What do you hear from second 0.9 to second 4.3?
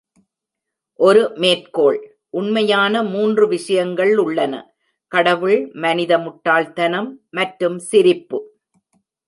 ஒரு மேற்கோள்: உண்மையான மூன்று விஷயங்கள்